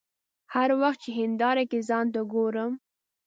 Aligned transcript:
هر 0.53 0.69
وخت 0.81 0.99
چې 1.03 1.11
هنداره 1.19 1.63
کې 1.69 1.79
ځان 1.89 2.05
ته 2.13 2.21
ګورم. 2.33 2.71